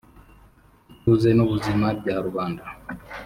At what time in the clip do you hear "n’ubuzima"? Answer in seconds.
1.33-1.85